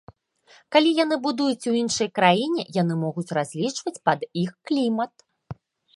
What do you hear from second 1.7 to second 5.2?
у іншай краіне, яны могуць разлічваць пад іх клімат.